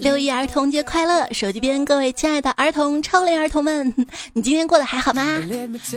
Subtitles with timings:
[0.00, 1.28] 六一儿童节快乐！
[1.32, 3.94] 手机边各位亲爱的儿童、超龄儿童们，
[4.32, 5.40] 你今天过得还好吗？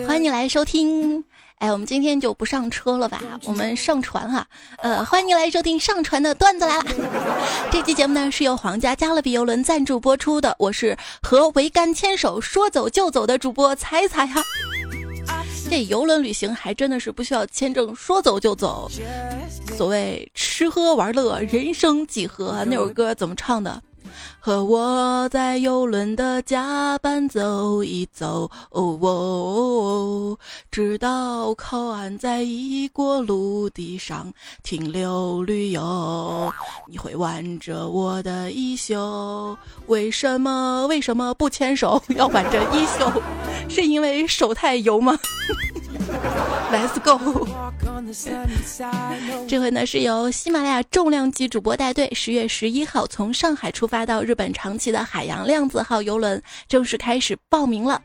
[0.05, 1.23] 欢迎你来收听。
[1.59, 3.21] 哎，我们今天就不上车了吧？
[3.45, 4.45] 我们上船哈。
[4.79, 6.85] 呃，欢迎你来收听上船的段子来了。
[7.71, 10.55] 这期节目呢是由皇家加勒比游轮赞助播出的。
[10.57, 14.43] 我是和桅杆牵手说走就走的主播彩彩哈。
[15.71, 18.91] 这游轮旅行还真的是不需要签证，说走就走。
[19.77, 22.65] 所谓吃喝玩乐，人生几何？
[22.65, 23.81] 那首歌怎么唱的？
[24.39, 30.37] 和我在游轮的甲板走一走，哦，
[30.69, 36.51] 直到靠岸，在异国陆地上停留旅游。
[36.87, 39.57] 你会挽着我的衣袖，
[39.87, 40.87] 为什么？
[40.87, 42.01] 为什么不牵手？
[42.15, 43.11] 要挽着衣袖，
[43.69, 45.17] 是因为手太油吗
[46.71, 47.47] ？Let's go！
[49.47, 58.01] 这回呢是由喜马拉雅重量级主播带队，十月十一号从上海出发到日本长崎的海洋量子号游轮正式开始报名了。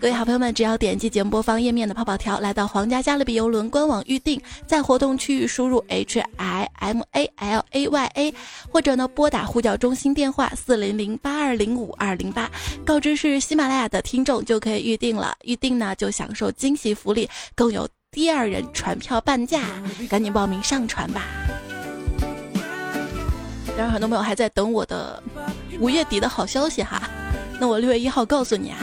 [0.00, 8.34] 各位好朋友们，只要点击节目播放页面的泡泡条，来到皇家加勒比游轮官网预定，在活动区域输入 H I M A L A Y A，
[8.70, 12.50] 或者呢拨打呼叫中心电话四零零八二零五二零八，
[12.84, 15.34] 告知是喜马拉雅的听众就可以预定了。
[15.44, 17.88] 预定呢就享受惊喜福利，更有。
[18.10, 19.62] 第二人船票半价，
[20.08, 21.22] 赶紧报名上船吧！
[23.76, 25.20] 当然，很多朋友还在等我的
[25.80, 27.10] 五月底的好消息哈。
[27.58, 28.78] 那我六月一号告诉你啊，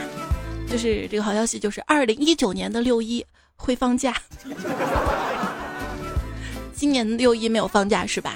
[0.69, 4.13] 就是这个好消息，就是二零一九年的六一会放假。
[6.75, 8.33] 今年六一没有放假是吧？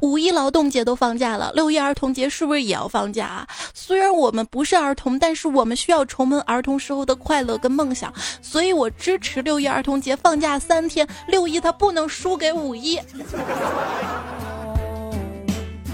[0.00, 3.48] 五一劳动节都放假了，六一儿童节是不是也要放假啊？
[3.72, 8.12] 虽然我们不是儿童，但是我们需要重温儿童时候的快乐跟梦想，
[8.42, 11.06] 所以我支持六一儿童节放假三天。
[11.28, 12.98] 六一它不能输给五一。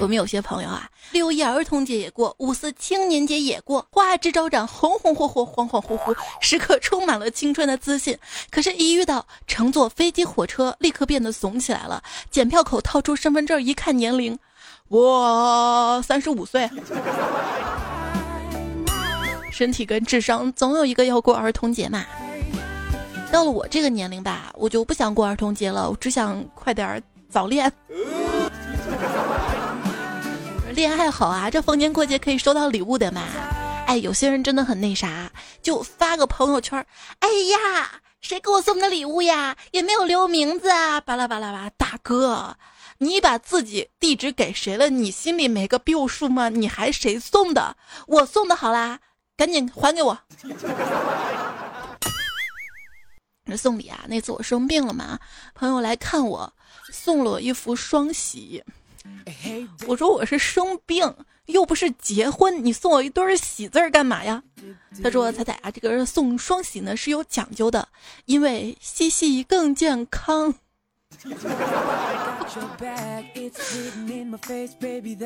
[0.01, 8.19] 我们有些朋友啊，六一儿童节也过，五四青年节也过，花枝招展，红红火火，恍恍惚惚，时刻充满了青春的自信。
[8.51, 12.03] 可是，一遇到乘坐飞机、火车，立刻变得怂起来了。
[12.31, 14.39] 检票口掏出身份证一看年龄，
[14.89, 16.71] 我三十五岁。
[19.53, 22.07] 身体跟智商总有一个要过儿童节嘛。
[23.31, 27.71] 到了我这个年龄吧，我就不想过儿童节了，我只想快点早恋。
[30.75, 33.23] 恋爱好啊，这逢年过节可以收到礼物的嘛。
[33.87, 36.85] 哎，有些人真的很那啥，就发个朋友圈。
[37.19, 39.57] 哎呀，谁给我送的礼物呀？
[39.73, 41.69] 也没有留名字啊，巴拉巴拉巴。
[41.71, 42.57] 大哥，
[42.99, 44.89] 你把自己地址给谁了？
[44.91, 46.49] 你心里没个标数吗？
[46.49, 47.77] 你还谁送的？
[48.07, 49.01] 我送的好啦，
[49.37, 50.19] 赶紧还给我。
[53.57, 55.19] 送礼啊，那次我生病了嘛，
[55.53, 56.53] 朋友来看我，
[56.93, 58.63] 送了我一幅双喜。
[59.87, 61.15] 我说我是生病，
[61.47, 64.43] 又不是结婚，你送我一堆喜字儿干嘛呀？
[65.03, 67.89] 他说：“彩彩啊，这个送双喜呢是有讲究的，
[68.27, 70.55] 因为嬉戏更健康。”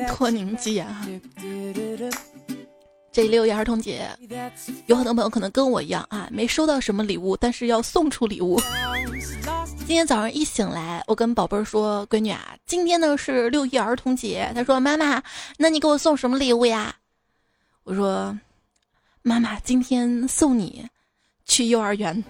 [0.07, 1.05] 托您吉言哈。
[3.15, 4.09] 这六一儿童节，
[4.87, 8.59] 有很多朋友可能跟我一样啊，没收到什么礼物，但是要送出礼物。
[9.87, 15.23] 今天早上一醒来，我跟宝贝儿说：“闺女啊，今天呢是六一儿童节。”他说：“妈妈，
[15.57, 16.93] 那你给我送什么礼物呀？”
[17.85, 18.37] 我说
[19.23, 20.85] ：“妈妈，今天送你
[21.45, 22.21] 去幼儿园。”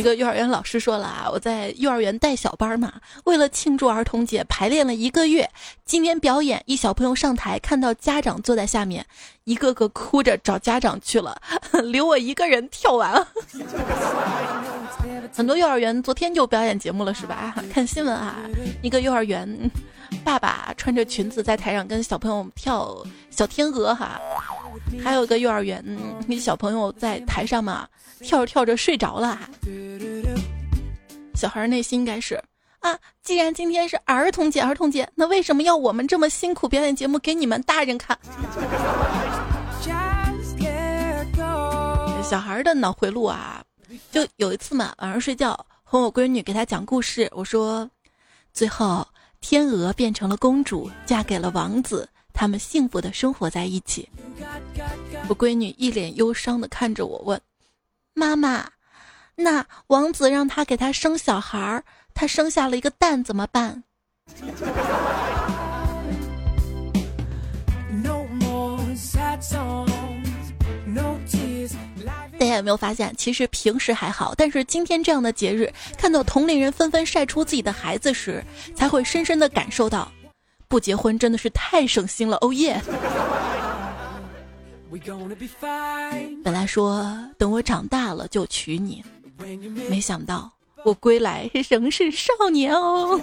[0.00, 2.90] 一个幼儿园老师说了啊，我在幼儿园带小班嘛，
[3.24, 5.50] 为了庆祝儿童节排练了一个月。
[5.84, 9.04] 今天表演，一小朋友上台，看到家长坐在下面，
[9.44, 11.38] 一个个哭着找家长去了，
[11.84, 13.28] 留我一个人跳完了。
[15.34, 17.54] 很多幼儿园昨天就表演节目了是吧？
[17.70, 18.36] 看新闻啊，
[18.80, 19.70] 一个幼儿园
[20.24, 24.20] 爸爸穿着裙子在台上跟小朋友跳小天鹅哈，
[25.02, 25.84] 还有一个幼儿园
[26.26, 27.88] 那小朋友在台上嘛。
[28.22, 29.48] 跳着跳着睡着了，
[31.34, 32.34] 小孩内心应该是
[32.80, 38.18] 啊，既然今天是儿童节，儿童节，那为什么要我们这么辛苦表演节目给你们大人看？
[42.22, 43.64] 小孩的脑回路啊，
[44.12, 47.88] 就有一次嘛，晚上睡觉哄我闺女给她讲故事，我说，
[48.52, 49.08] 最后
[49.40, 54.08] 天鹅变成了公主，嫁给了王子，他们幸福的生活在一起。
[55.28, 57.40] 我闺女一脸忧伤的看着我问。
[58.12, 58.70] 妈妈，
[59.34, 63.82] 那王子让她给他生小孩儿，他生下了一个蛋怎么办？
[72.50, 78.44] 家有没有发现，其实平时还好，但是今天这样的节日，看到同龄人纷纷晒出自己的孩子时，
[78.74, 80.10] 才会深深的感受到，
[80.68, 82.36] 不结婚真的是太省心了。
[82.40, 82.82] 哦耶！
[86.42, 89.04] 本来说等我长大了就娶你，
[89.88, 90.50] 没想到
[90.84, 93.20] 我归来仍是少年哦。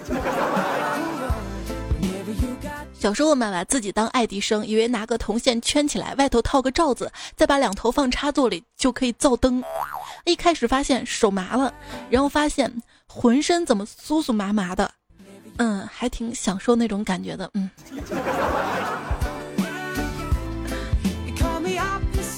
[2.98, 9.62] 小时候我们，把自己当爱迪生，以为拿个铜线圈起来，外头套个罩子，再把两头放插座里就可以造灯。
[10.24, 11.72] 一开始发现手麻了，
[12.10, 14.90] 然后发现浑身怎么酥酥麻麻的，
[15.58, 17.70] 嗯，还挺享受那种感觉的，嗯。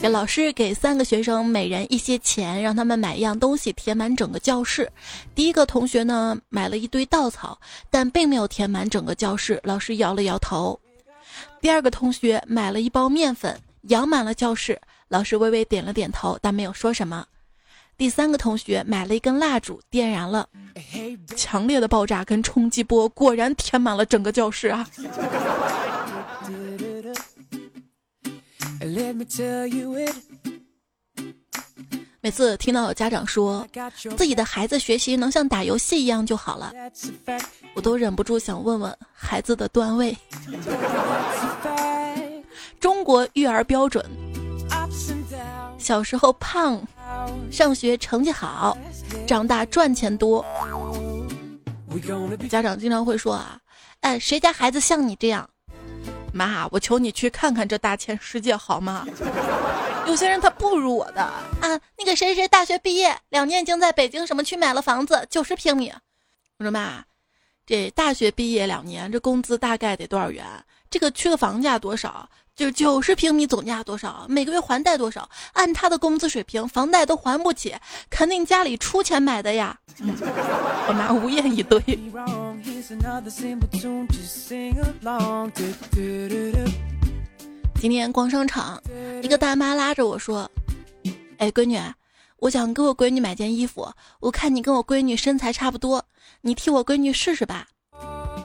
[0.01, 4.91] 给老师给三个学生每人一些钱，让他们买一样东西填满整个教室。
[5.35, 7.59] 第一个同学呢买了一堆稻草，
[7.91, 9.61] 但并没有填满整个教室。
[9.63, 10.81] 老师摇了摇头。
[11.61, 14.81] 第二个同学买了一包面粉，扬满了教室。
[15.09, 17.27] 老师微微点了点头，但没有说什么。
[17.99, 20.49] 第三个同学买了一根蜡烛，点燃了，
[21.37, 24.89] 强烈的爆炸跟冲击波果然填满了整个教室啊！
[32.23, 33.67] 每次听到有家长说
[34.17, 36.73] 自己的孩子学习能像打游戏一样就好了，
[37.75, 40.17] 我都忍不住想问问孩子的段位。
[42.79, 44.05] 中国育儿标准：
[45.79, 46.83] 小时候胖，
[47.51, 48.77] 上学成绩好，
[49.27, 50.45] 长大赚钱多。
[52.49, 53.59] 家长经常会说啊，
[54.01, 55.49] 哎，谁家孩子像你这样？
[56.33, 59.07] 妈，我求你去看看这大千世界好吗？
[60.07, 61.81] 有些人他不如我的啊。
[61.97, 65.93] 那个谁谁大学毕业两年，已经在北京什么区买了房子，九十平米。
[66.59, 67.05] 我说妈，
[67.67, 70.45] 这大学毕业两年，这工资大概得多少元？
[70.89, 72.29] 这个区的房价多少？
[72.57, 74.27] 就九十平米总价多少？
[74.29, 75.29] 每个月还贷多少？
[75.53, 77.75] 按他的工资水平，房贷都还不起，
[78.11, 79.79] 肯定家里出钱买的呀。
[79.99, 81.81] 我妈无言以对。
[87.81, 88.83] 今天逛商场，
[89.23, 90.51] 一个大妈拉着我说
[91.37, 91.79] ：“哎，闺女，
[92.39, 93.87] 我想给我闺女买件衣服，
[94.21, 96.03] 我看你跟我闺女身材差不多，
[96.41, 97.67] 你替我闺女试试吧。”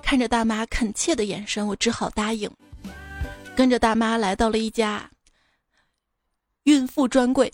[0.03, 2.49] 看着大妈恳切的眼神，我只好答应。
[3.55, 5.09] 跟着大妈来到了一家
[6.63, 7.51] 孕妇专柜。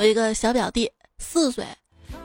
[0.00, 1.62] 我一个小表弟四岁，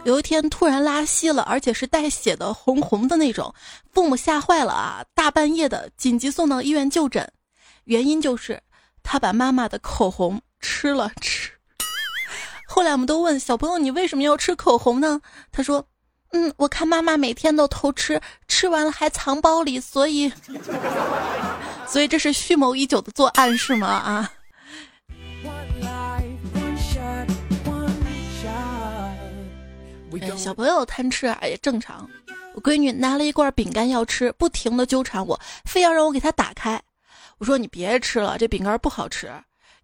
[0.05, 3.53] 有一天突然拉稀了，而且是带血的，红红的那种，
[3.91, 5.03] 父母吓坏了啊！
[5.13, 7.29] 大半夜的紧急送到医院就诊，
[7.83, 8.63] 原因就是
[9.03, 11.51] 他把妈妈的口红吃了吃。
[12.65, 15.19] 后来我们都问小朋友：“你为什么要吃口红呢？”
[15.51, 15.85] 他说
[16.31, 20.31] ：“嗯，我看妈妈每天都偷吃，吃完了还藏包里，所以，
[21.85, 23.87] 所以这是蓄谋已久的作案是吗？
[23.89, 24.31] 啊？”
[30.37, 32.09] 小朋友贪吃啊也正常。
[32.53, 36.81] 我闺女拿了一罐饼干要吃，不停的纠缠我，非要让我给她打开。
[37.37, 39.29] 我说：“你别吃了，这饼干不好吃。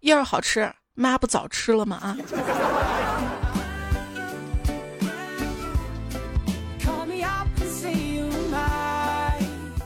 [0.00, 1.96] 要是好吃。”妈不早吃了吗？
[2.02, 2.16] 啊！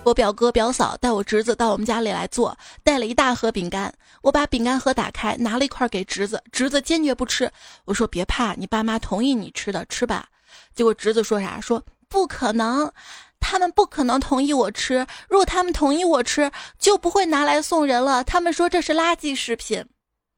[0.03, 3.93] 我表哥表嫂带我侄子到我们家里来做，带了一大盒饼干。
[4.23, 7.51] 我把饼干盒打开，拿了一块给侄子，侄子坚决不吃。
[7.85, 10.29] 我说别怕，你爸妈同意你吃的，吃吧。
[10.75, 11.61] 结果侄子说啥？
[11.61, 12.93] 说不可能，
[13.41, 15.07] 他们不可能同意我吃。
[15.29, 18.23] 如果他们同意我吃，就不会拿来送人了。
[18.23, 19.85] 他们说这是垃圾食品。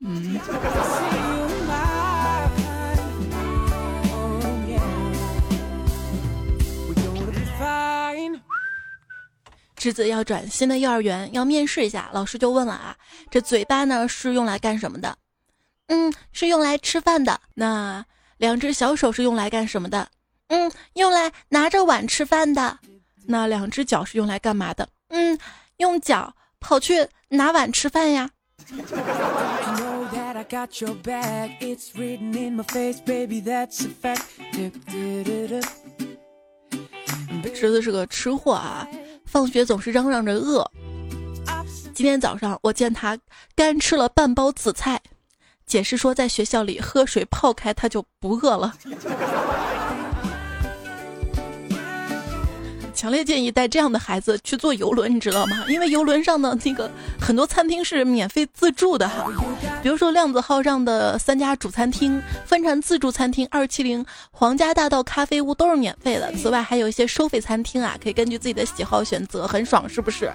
[0.01, 0.39] 嗯，
[9.77, 12.97] 侄子要转新的幼儿园，要面试一下，老师就问了啊，
[13.31, 15.17] 这嘴巴呢是用来干什么的？
[15.87, 17.41] 嗯，是用来吃饭的。
[17.55, 18.05] 那
[18.39, 20.09] 两只小手是用来干什么的？
[20.49, 22.79] 嗯，用来拿着碗吃饭的。
[23.27, 24.89] 那两只脚是用来干嘛的？
[25.09, 25.39] 嗯，
[25.77, 28.31] 用脚跑去拿碗吃饭呀。
[37.55, 38.87] 侄子是个吃货啊，
[39.27, 40.65] 放学总是嚷嚷着饿。
[41.95, 43.19] 今天早上我见他
[43.57, 45.01] 干吃了半包紫菜，
[45.69, 48.75] 解释说在学校里喝水泡开他就不饿了。
[52.95, 55.65] 强烈建议带这样的孩子去坐游轮，你知道吗？
[55.69, 59.25] 因为游轮上的那个很多餐厅是免费自助的哈，
[59.81, 66.33] 比如说量子号上的三家主餐厅、分站自助餐厅、二七零皇家大道咖啡屋都是免费的。
[66.39, 70.33] 此外，还有一些收费餐厅啊，可以根据自己的喜好选择，很爽，是不是？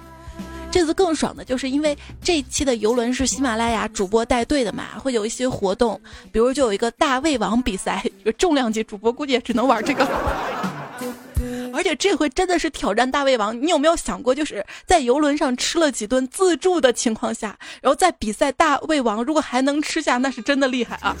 [0.74, 6.00] 这次更爽的就是因为这一期的游轮是喜马拉雅主播带队的嘛，会有一些活动，
[6.32, 8.04] 比如就有一个大胃王比赛，
[8.36, 10.04] 重量级主播估计也只能玩这个。
[11.72, 21.14] 而且这回真的是挑战大胃王，你有没有想过，就是在游轮上吃了几顿自助的情况下，然后在比赛大胃王，如果还能吃下，那是真的厉害啊！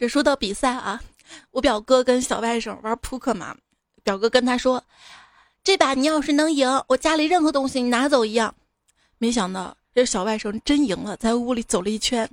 [0.00, 1.00] 这说到比赛啊，
[1.52, 3.54] 我表哥跟小外甥玩扑克嘛。
[4.02, 4.82] 表哥跟他说
[5.62, 8.54] ：“这把你要是能赢，我家里任何东西你拿走一样。”
[9.18, 12.28] 没想到这小外甥真赢了，在屋里走了一圈，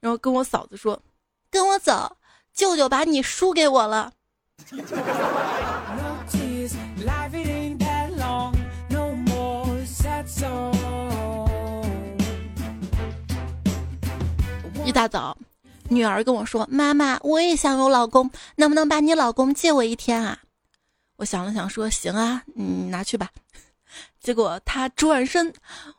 [0.00, 1.00] 然后跟我嫂子说
[1.50, 2.16] ：“跟我走，
[2.52, 4.12] 舅舅把你输给我了。”
[14.84, 15.34] 一大早，
[15.88, 20.40] 女儿跟我说：“妈妈，我也想有老公，能不能把你老公借我一天啊？”
[21.16, 23.30] 我想了想，说：“行啊，你拿去吧。
[24.20, 25.52] ”结果他转身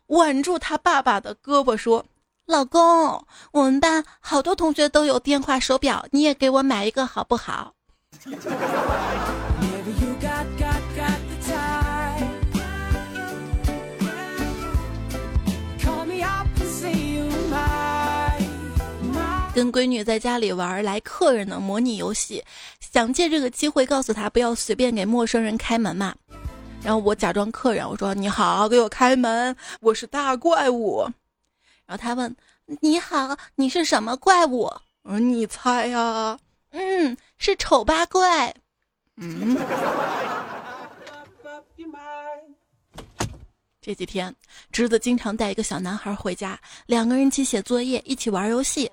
[0.08, 2.06] 挽住他爸爸的胳膊，说
[2.46, 7.74] ：“老公，我们班好多同学都有电话手表，你也给我买一个好不好？”
[19.56, 22.44] 跟闺女在家里玩来客人的模拟游戏，
[22.82, 26.14] 想借这个机会告诉她不要随便给陌生人开门嘛。
[26.84, 31.10] 然后我假装客人，我说：“你好，给我开门，我是大怪物。”
[31.88, 32.36] 然后他问
[32.82, 34.64] ：“你好，你是什么怪物？”
[35.04, 36.38] 我说：“你猜呀。”
[36.72, 38.54] 嗯，是丑八怪。
[39.16, 39.58] 嗯。
[43.82, 44.36] 这几天，
[44.70, 48.92] 侄子经常带一个小男孩回家，两个人一起写作业，一起玩游戏。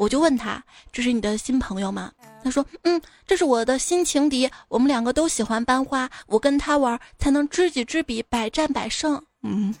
[0.00, 2.10] 我就问他：“这是你的新朋友吗？”
[2.42, 4.50] 他说：“嗯，这是我的新情敌。
[4.68, 9.74] 我们两个都喜欢班花，我跟他玩才能知己知彼，百战百胜。”嗯。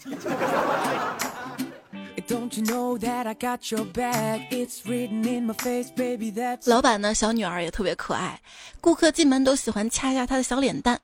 [6.66, 8.38] 老板的小女儿也特别可爱，
[8.78, 11.00] 顾客进门都喜欢掐一下她的小脸蛋。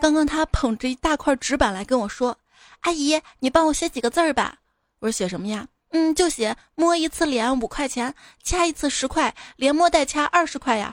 [0.00, 2.38] 刚刚她捧着一大块纸板来跟我说
[2.82, 4.58] ：“阿姨，你帮我写几个字儿吧。”
[5.00, 10.92] 我说：“写什么呀？”嗯，就写摸一次脸五块钱，掐一次十块，连摸带掐二十块呀！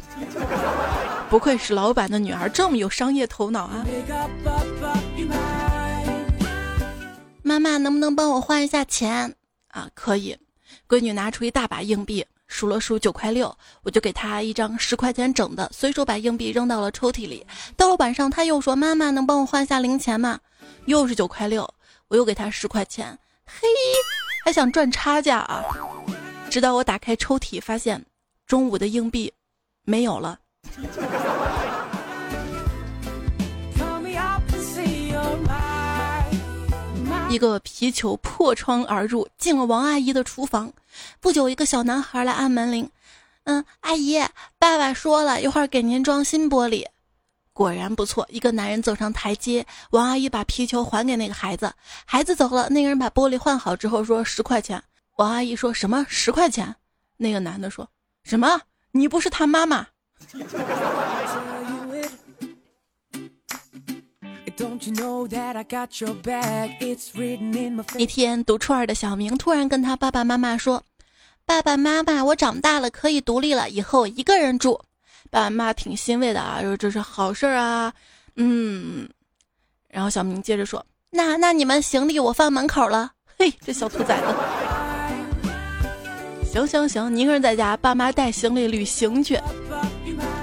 [1.27, 3.83] 不愧是老板的女儿，这么有商业头脑啊！
[7.41, 9.33] 妈妈能不能帮我换一下钱
[9.69, 9.89] 啊？
[9.95, 10.37] 可以。
[10.87, 17.43] 闺女拿出一大把硬币，数了数九块六，我就给她一张十块钱整的，随手把硬币扔到了抽屉里。
[17.75, 20.39] 到了晚上，她又说：“妈妈能帮我换下零钱吗？”
[20.85, 21.67] 又是九块六，
[22.07, 23.17] 我又给她十块钱。
[23.45, 23.67] 嘿。
[24.43, 25.63] 还想赚差价啊！
[26.49, 28.03] 直到我打开抽屉，发现
[28.45, 29.31] 中午的硬币
[29.83, 30.39] 没有了。
[37.29, 40.73] 一个皮球破窗而入，进了王阿姨的厨房。
[41.21, 42.89] 不久，一个小男孩来按门铃。
[43.43, 44.19] 嗯，阿姨，
[44.59, 46.85] 爸爸说了一会儿给您装新玻璃。
[47.53, 51.71] 果然不错，一个男人走上台阶，王阿姨把皮球还给那个孩子，
[52.05, 54.81] 孩子走了，那个人把玻璃换好之后说十块钱，
[55.17, 56.75] 王阿姨说什么十块钱？
[57.17, 57.87] 那个男的说
[58.23, 58.61] 什么？
[58.91, 59.85] 你不是他妈妈？
[67.97, 70.83] 一天读初二的小明突然跟他爸爸妈妈说
[71.45, 74.79] ：“爸爸妈妈，我长大了可以独立了，以后一个人住。”
[75.31, 77.93] 爸妈挺欣慰的啊，说这是好事儿啊，
[78.35, 79.07] 嗯，
[79.87, 84.25] 然后小明接着说，那那你们行李我放门口了，嘿，这小兔崽子，
[86.51, 89.39] 行行行，你一个人在家，爸妈带行李旅行去。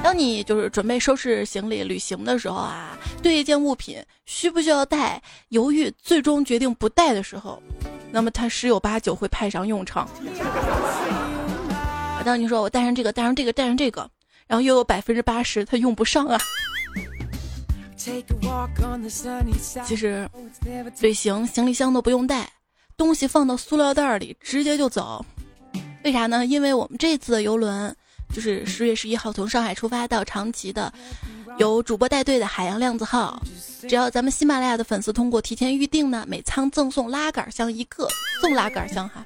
[0.02, 7.62] 当你就是准备收拾行李旅行的时候啊，对一件物品需不需要带，犹豫最终决定不带的时候，
[8.10, 10.08] 那么它十有八九会派上用场。
[12.24, 14.10] 当你说我带上这个，带上这个，带上这个。
[14.48, 16.40] 然后又有百分之八十他用不上啊。
[19.84, 20.28] 其实
[21.00, 22.50] 旅行行李箱都不用带，
[22.96, 25.24] 东西放到塑料袋里直接就走。
[26.04, 26.46] 为啥呢？
[26.46, 27.94] 因为我们这次的游轮
[28.32, 30.90] 就是十月十一号从上海出发到长崎的，
[31.58, 33.42] 由主播带队的海洋量子号。
[33.82, 38.08] 只要咱们喜马拉雅的粉丝通过提前预定呢，每舱赠送拉杆箱一个，
[38.40, 39.22] 送拉杆箱哈。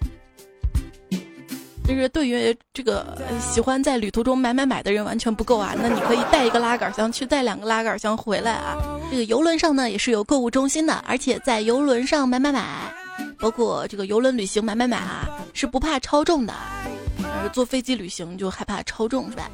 [1.84, 5.74] 就是对于这个喜欢在旅途中买买买的人完全不够啊！
[5.76, 8.76] 那你可以带一个拉杆箱去，带两个拉杆箱回来啊！
[9.10, 12.92] 这个游轮上呢也是有购物中心的，而且在游轮上买买买，
[13.38, 16.54] 包括这个游轮旅行买买买啊，是不怕超重的。
[17.18, 19.50] 而坐飞机旅行就害怕超重是吧？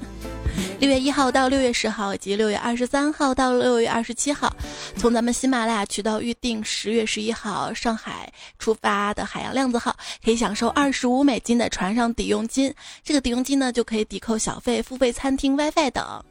[0.78, 4.54] 六月一号到六月十号，以及六月二十三号到六月二十七号，
[4.97, 12.73] 从咱们喜马拉雅渠道预订十月十一号上海出发的海洋量子号，可以享受二十五美金的船上抵用金。
[13.02, 16.25] 这个抵用金呢，就可以抵扣小费、付费餐厅、WiFi 等。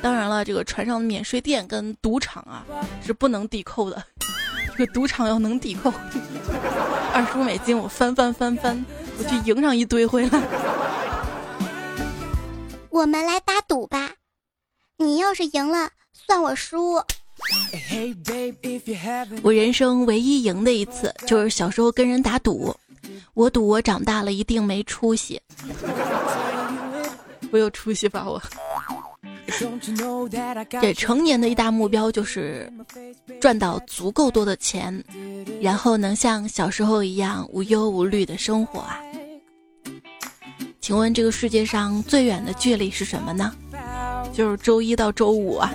[0.00, 2.64] 当然了，这个船上的免税店跟赌场啊
[3.04, 4.02] 是不能抵扣的。
[4.78, 5.92] 这个赌场要能抵扣，
[7.12, 8.82] 二十五美金我翻翻翻翻，
[9.18, 10.40] 我去赢上一堆回来。
[12.90, 14.10] 我们来打赌吧，
[14.96, 17.00] 你要是赢了，算我输。
[19.42, 22.74] 我人生唯一赢的一次，就是小时候跟人打赌，
[23.34, 25.40] 我赌我长大了一定没出息。
[27.52, 28.42] 我有出息吧我？
[30.80, 32.72] 这成年的一大目标就是
[33.40, 35.02] 赚到足够多的钱，
[35.60, 39.00] 然后能像小时候一样无忧无虑的生活啊。
[40.90, 43.54] 请问这个世界上最远的距离是什么呢？
[44.32, 45.72] 就是周一到周五啊。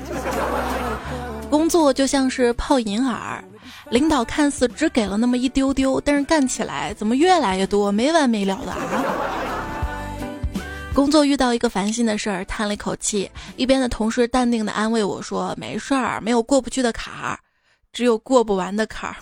[1.49, 3.41] 工作就像是泡银耳，
[3.89, 9.05] 领导看似只给了那么一丢丢，但是干起来怎么越来越多，没完没了的啊！
[10.93, 17.39] 工作遇到一个烦心的事儿，叹了一口气，一边的同事淡定的安慰我说：“没事儿，没有过不去的坎儿，
[17.93, 19.15] 只有过不完的坎儿。”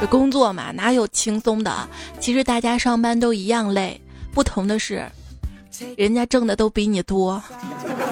[0.00, 1.86] 这工作嘛，哪有轻松的？
[2.18, 4.00] 其实大家上班都一样累，
[4.32, 5.04] 不同的是，
[5.96, 7.42] 人家挣的都比你多，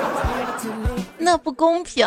[1.17, 2.07] 那不公平。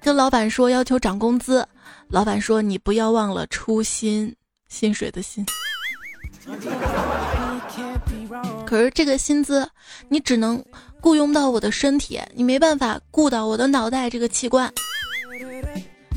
[0.00, 1.66] 跟老板说要求涨工资，
[2.08, 4.34] 老板说你不要忘了初心，
[4.68, 5.44] 薪水的薪。
[8.64, 9.68] 可是这个薪资，
[10.08, 10.64] 你只能
[11.00, 14.72] 雇佣到我的身体，你没办法雇到我的脑袋这个器官。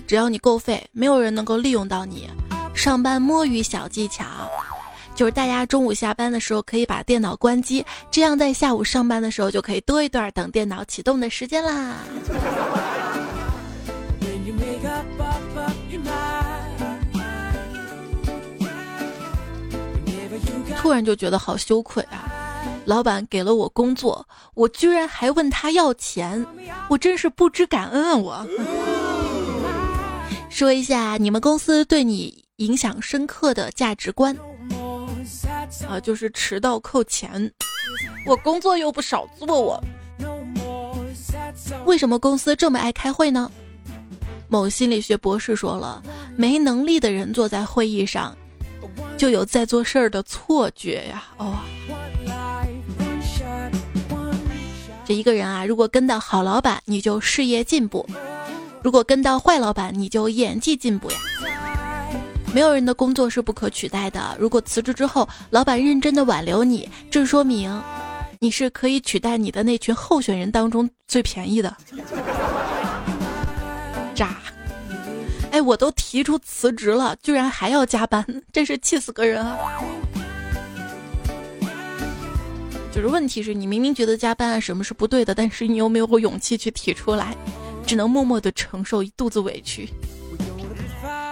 [0.05, 2.29] 只要你够废，没有人能够利用到你。
[2.73, 4.25] 上班摸鱼小技巧，
[5.15, 11.95] 就是大家中午下班的时候可以把电脑关机，这样在下午上班的时候就可以多一段等电脑启动的时间啦。
[20.77, 22.29] 突然就觉得好羞愧啊！
[22.83, 26.45] 老板给了我工作，我居然还问他要钱，
[26.89, 28.15] 我真是不知感恩啊！
[28.17, 28.45] 我
[30.49, 32.42] 说一下你们公司对你。
[32.63, 34.35] 影响深刻的价值观
[35.87, 37.51] 啊，就是迟到扣钱。
[38.25, 39.83] 我工作又不少做，我
[41.85, 43.51] 为什么公司这么爱开会呢？
[44.47, 46.01] 某心理学博士说了，
[46.37, 48.35] 没能力的人坐在会议上，
[49.17, 51.25] 就有在做事儿的错觉呀。
[51.37, 51.57] 哦，
[55.03, 58.05] 这一个人啊，如果跟到好老板，你就事业进步；
[58.81, 61.17] 如果跟到坏老板，你就演技进步呀。
[62.53, 64.37] 没有人的工作是不可取代的。
[64.39, 67.81] 如果辞职之后，老板认真的挽留你，这说明
[68.39, 71.75] 你是可以取代你的那群候选人当中最便宜的。
[74.13, 74.37] 渣！
[75.51, 79.57] 哎，我都提出辞职了，居然还要加班，真是气死个人啊！
[82.91, 87.35] 就是问题是你明明觉得加班啊什么是不对的，但是你又没有勇气去提出来，
[87.87, 89.89] 只能默默的承受一肚子委屈。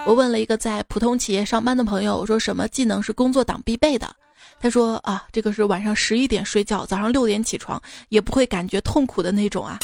[0.05, 4.13] 我问了一个在普通企业上班的朋友，我说什么技能是工作党必备的？
[4.59, 9.79] 他说啊，这个是晚上十一点睡觉，早上六点起床，也不会感觉痛苦的那种啊。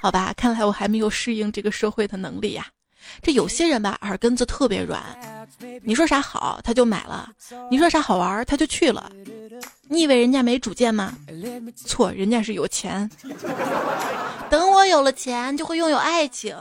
[0.00, 2.66] 好吧，看来我还没有适应这个社会的能力呀。
[3.22, 5.02] 这有些人吧，耳根子特别软，
[5.82, 7.30] 你说啥好他就买了，
[7.70, 9.10] 你说啥好玩他就去了。
[9.88, 11.16] 你以为人家没主见吗？
[11.74, 13.10] 错，人家是有钱。
[14.50, 16.56] 等我有了钱，就会拥有爱情。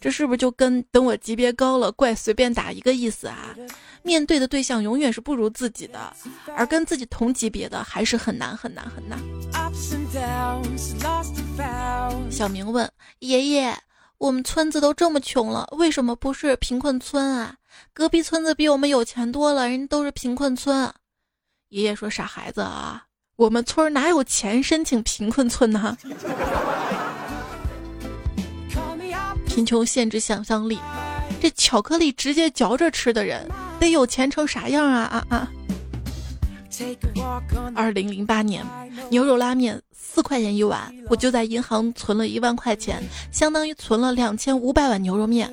[0.00, 3.54] 这是不是就跟等我级别高了，怪随便打一个意思啊？
[4.02, 6.14] 面对的对象永远是不如自己的，
[6.56, 9.18] 而跟自己同级别的还是很难很难很难。
[12.30, 13.74] 小明问爷爷
[14.18, 17.56] ：“我们村子都这么穷了，为什么不是贫困村啊？
[17.94, 20.92] 隔壁村子比我们有钱多了，人家都是贫困村。”
[21.70, 25.96] 爷爷说：“傻孩子啊。”我们村哪有钱申请贫困村呢？
[29.44, 30.78] 贫穷限制想象力，
[31.40, 33.44] 这巧克力直接嚼着吃的人
[33.80, 35.50] 得有钱成啥样啊啊啊！
[37.74, 38.64] 二零零八年，
[39.10, 45.52] 牛肉拉面四块钱一碗，我就在银行存了一万块钱，相当于存了两千五百碗牛肉面。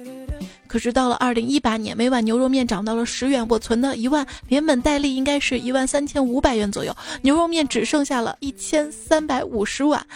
[0.71, 10.07] 可是到了二零一八年，每碗牛肉面涨到了十元，我存的一万连本带利应该是一万三千五百元左右，牛肉面只剩下了一千三百五十碗，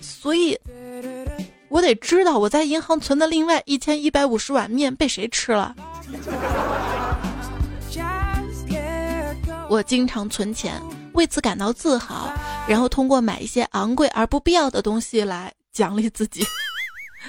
[0.00, 0.56] 所以，
[1.68, 5.74] 我得知道我在银行存的另外一千一百五十碗面被谁吃了。
[9.68, 10.80] 我经常存钱，
[11.14, 12.32] 为此感到自豪，
[12.68, 16.46] 然后通过买一些昂贵而不必要的东西来奖励自己。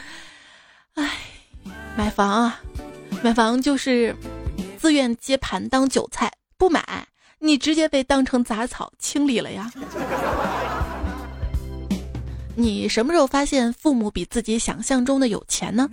[0.94, 1.29] 唉。
[1.98, 2.62] 买房啊，
[3.22, 4.16] 买房就是
[4.78, 7.08] 自愿接盘当韭菜，不买
[7.40, 9.72] 你直接被当成杂草清理了呀。
[12.56, 15.90] 你什么时候发现父母比自己想象中的有钱呢？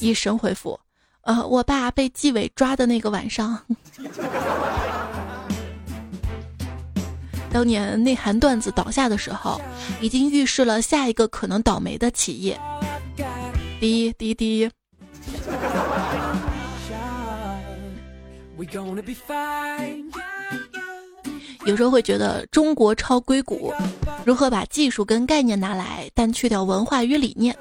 [0.00, 0.78] 一神回复：
[1.22, 3.60] 呃，我爸被纪委抓的那个晚上。
[7.52, 9.60] 当年内涵段子倒下的时候，
[10.00, 12.60] 已经预示了下一个可能倒霉的企业。
[13.78, 14.68] 滴滴滴。
[21.66, 23.72] 有时候会觉得中国超硅谷，
[24.24, 27.54] 如何把技术跟概念拿来，但去掉文化与理念；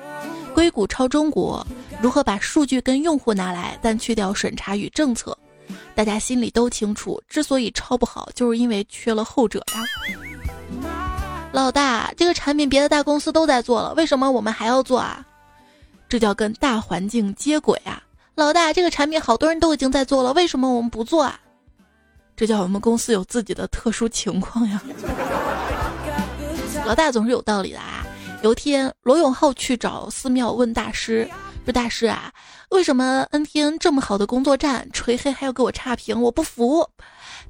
[0.53, 1.65] 硅谷超中国，
[2.01, 5.37] 如何把数据跟用户拿来，但去掉审查与政策。
[5.95, 9.81] 大家心里都清楚，之所以超不好，就是因为缺了后者呀。
[11.53, 15.25] 老大，这个产品别的大公司都在做了，为什么我们还要做啊？
[16.13, 17.99] 这叫跟大环境接轨啊！
[18.35, 21.39] 老大，这个产品好多人都已经在做了，为什么我们不做啊？
[22.35, 24.79] 这叫我们公司有自己的特殊情况呀！
[26.85, 28.05] 老大总是有道理的啊！
[28.43, 31.27] 有一天，罗永浩去找寺庙问大师
[31.65, 32.31] ：“说大师啊，
[32.69, 36.21] 为什么 N T N 这么好的工作站，锤黑还要给我差评？
[36.21, 36.87] 我不服！”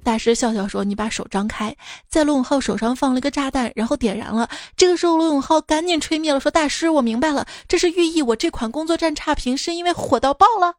[0.03, 1.75] 大师笑笑说：“你把手张开，
[2.09, 4.47] 在罗永浩手上放了一个炸弹，然后点燃了。
[4.75, 10.75] 这个时候，罗永浩赶紧吹灭了，说：‘大师，我明白了，这是寓意我这款工作站差评是因为火到爆了。’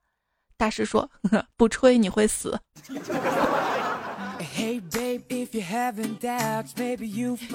[0.56, 1.10] 大师说
[1.56, 2.60] ：‘不吹你会死。’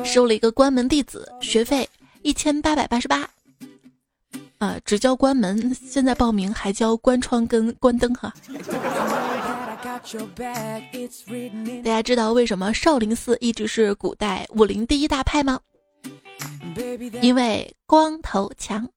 [0.03, 1.87] 收了一个关门弟子，学费
[2.23, 3.29] 一千八百八十八。
[4.57, 8.33] 啊，只教关门，现在报名还教关窗跟关灯哈。”
[9.81, 9.99] 大
[11.83, 15.59] 家知道为什么少林寺一直是古代武林第一大派吗？
[17.21, 18.89] 因为光头强。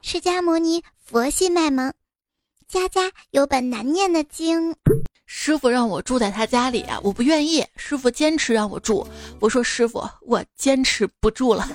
[0.00, 1.92] 释迦牟尼佛系卖萌，
[2.68, 4.74] 家家有本难念的经。
[5.26, 7.66] 师傅让我住在他家里啊，我不愿意。
[7.76, 9.06] 师傅坚持让我住，
[9.40, 11.68] 我说师傅，我坚持不住了。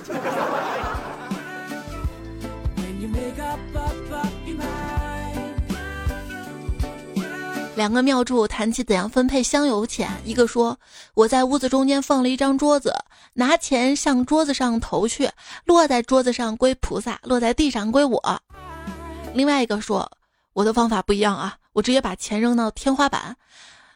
[7.76, 10.78] 两个庙祝谈起怎样分配香油钱，一个说
[11.14, 12.94] 我在屋子中间放了一张桌子，
[13.32, 15.28] 拿钱向桌子上投去，
[15.64, 18.40] 落在桌子上归菩萨，落在地上归我。
[19.32, 20.08] 另外一个说
[20.52, 23.36] 我的方法不一样啊，我直接把钱扔到天花板，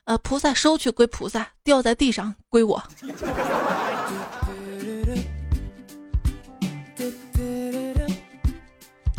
[0.05, 2.83] 呃，菩萨收去归菩萨，掉在地上归我。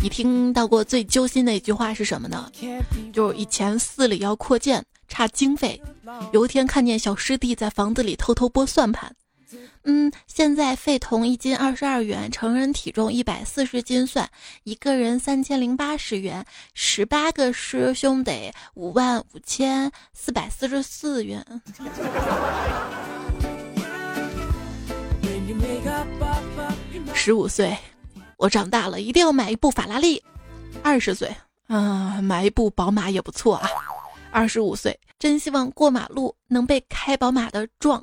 [0.01, 2.49] 你听到过最揪心的一句话是什么呢？
[3.11, 5.81] 就是以前寺里要扩建，差经费。
[6.31, 9.13] 有一天看见小师弟在房子里偷偷拨算盘，
[9.83, 14.29] 嗯，现在废铜一斤二十二元，成人体重一百四十斤算，
[14.63, 21.45] 一个人三千零八十元，十八个师兄得五万五千四百四十四元。
[27.13, 27.77] 十五岁。
[28.39, 30.23] 我长大了，一定要买一部法拉利。
[30.81, 31.29] 二十岁，
[31.67, 33.69] 嗯，买一部宝马也不错啊。
[34.31, 38.01] 二十五岁，真希望过马路能被开宝马的撞。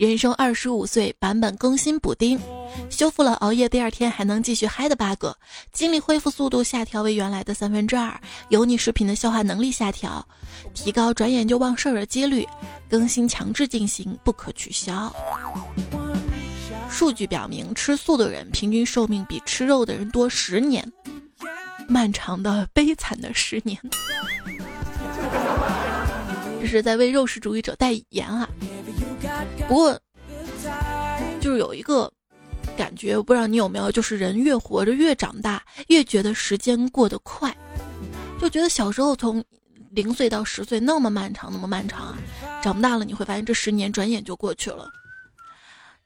[0.00, 2.40] 人生二十五岁版本更新补丁，
[2.88, 5.26] 修复了熬夜第二天还能继续嗨的 bug，
[5.74, 10.26] 精力恢复速度下调为原来的三分之二，油腻食品的消化能力下调，
[10.72, 12.48] 提高转眼就忘事儿的几率，
[12.88, 15.14] 更新强制进行，不可取消。
[16.88, 20.90] 数据表明，吃素的人平均寿命比吃肉的人多十年，
[21.86, 23.78] 漫长的悲惨的十年。
[26.58, 28.48] 这是在为肉食主义者代言啊！
[29.68, 30.00] 不过，
[31.40, 32.12] 就是有一个
[32.76, 37.56] 感觉，我不知道你有没有，就是人越活着越长大，越觉得时间过得快，
[38.40, 39.44] 就觉得小时候从
[39.90, 42.16] 零岁到十岁那么漫长，那么漫长！
[42.62, 44.88] 长大了你会发现，这十年转眼就过去了。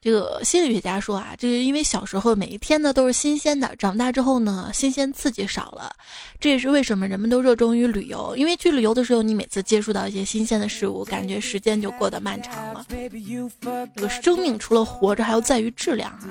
[0.05, 5.91] 这个心理学家说啊，这是因为小时候每一天呢都是新鲜的，长大之后呢新鲜刺激少了，
[6.39, 8.35] 这也是为什么人们都热衷于旅游。
[8.37, 12.85] 因为去旅游的时候，你每次接触到一些新鲜的事物，感觉时间就过得漫长了。
[12.87, 16.29] 这个生命除了活着，还要在于质量啊。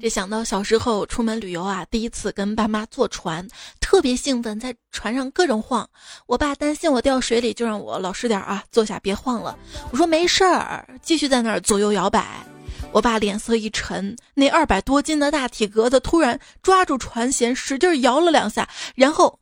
[0.00, 3.46] 这想到小时候出门旅游啊，第一次跟爸妈坐船，
[3.80, 5.88] 特别兴奋，在船上各种晃。
[6.26, 9.56] 我爸担心我掉水里，就让我老实点啊，坐下别晃了。
[9.90, 12.44] 我说没事儿，继续在那儿左右摇摆。
[12.90, 19.38] 我爸脸色一沉，那二百多斤的大体格子突然抓住船舷，使劲摇了两下，然后，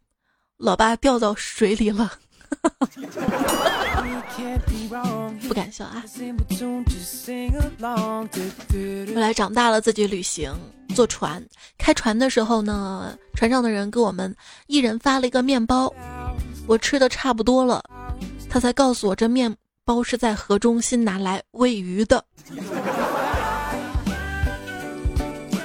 [0.57, 2.13] 老爸掉到水里了。
[5.49, 6.03] 不敢笑啊！
[9.15, 10.53] 后来长大了，自己旅行，
[10.95, 11.45] 坐船，
[11.79, 14.35] 开船的时候呢，船上的人给我们
[14.67, 15.93] 一人发了一个面包，
[16.67, 17.83] 我吃的差不多了，
[18.49, 22.25] 他才告诉我这面包是在河中心拿来喂鱼的。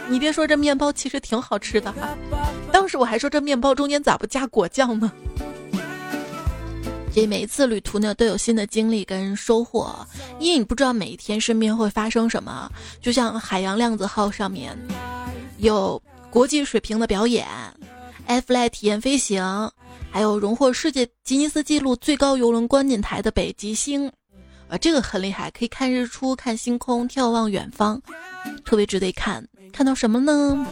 [0.07, 2.15] 你别说，这面包其实挺好吃的哈，
[2.71, 5.11] 当时我还说这面包中间咋不加果酱呢？
[7.15, 10.05] 这每一次旅途呢，都有新的经历跟收获，
[10.37, 12.69] 因为你不知道每一天身边会发生什么。
[13.01, 14.77] 就像海洋量子号上面
[15.59, 17.47] 有国际水平的表演
[18.25, 19.41] ，F-fly 体验飞行，
[20.11, 24.11] 还有荣获世界吉尼斯纪录最高游轮观景台的北极星，
[24.67, 27.97] 啊，这个很厉害，可以看日出、看星空、眺望远方，
[28.65, 29.41] 特别值得一看。
[29.71, 30.67] 看到什么呢？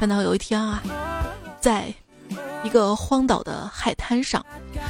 [0.00, 0.82] 看到有一天啊，
[1.60, 1.94] 在。
[2.64, 4.44] 一个荒岛的海滩上，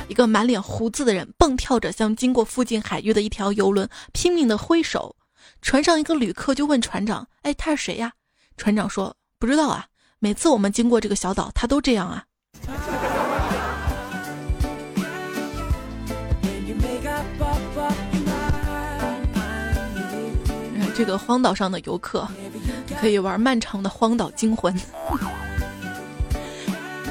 [0.08, 5.14] 一个满脸胡子的人蹦跳着向经过附近海域的一条游轮拼命的挥手。
[5.60, 8.12] 船上一个旅客就问船长：“哎，他是谁呀？”
[8.56, 9.86] 船长说：“不知道啊，
[10.20, 12.24] 每次我们经过这个小岛，他都这样啊。
[20.96, 22.26] ”这个荒岛上的游客
[23.00, 24.72] 可以玩漫长的荒岛惊魂。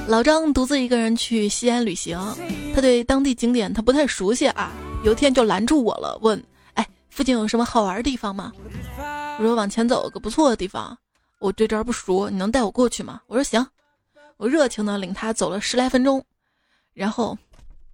[0.08, 2.20] 老张独自一个人去西安旅行，
[2.76, 4.72] 他对当地景点他不太熟悉啊。
[5.04, 6.42] 有天就拦住我了，问
[6.76, 8.52] ：“哎，附近有什么好玩的地方吗？”
[9.40, 10.98] 我说：“往前走，个不错的地方。
[11.40, 13.66] 我对这儿不熟，你能带我过去吗？”我说：“行。”
[14.38, 16.24] 我热情的领他走了十来分钟，
[16.94, 17.38] 然后，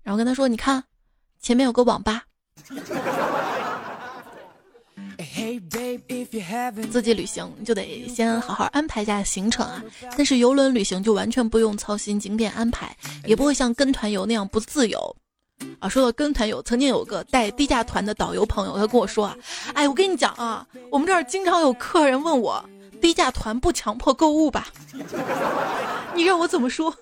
[0.04, 0.84] 然后跟他说：“你看，
[1.39, 2.24] 前面有个网吧。”
[6.91, 9.84] 自己旅行就得先好好安排一下行程啊，
[10.15, 15.15] 但是游轮旅行就完全不用操心景点安排，也不会像跟团游那样不自由
[15.79, 15.89] 啊。
[15.89, 19.36] 说到跟团游，曾经有个带低价团的导游朋友，他跟我说啊，
[19.73, 22.63] 哎，我跟你讲啊，我们这儿经常有客人问我，
[23.01, 24.67] 低价团不强迫购物吧？
[26.15, 26.95] 你让我怎么说？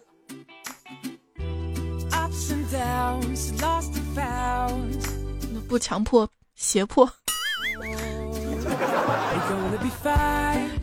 [5.67, 7.07] 不强迫，胁迫。